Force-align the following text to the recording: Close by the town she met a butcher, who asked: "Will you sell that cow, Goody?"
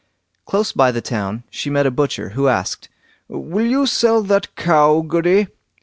Close 0.47 0.71
by 0.71 0.91
the 0.91 0.99
town 0.99 1.43
she 1.51 1.69
met 1.69 1.85
a 1.85 1.91
butcher, 1.91 2.29
who 2.29 2.47
asked: 2.47 2.89
"Will 3.27 3.67
you 3.67 3.85
sell 3.85 4.23
that 4.23 4.55
cow, 4.55 5.01
Goody?" 5.01 5.45